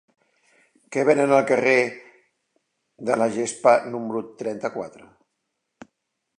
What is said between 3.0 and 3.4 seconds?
de la